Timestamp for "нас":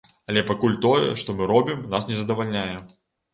1.93-2.09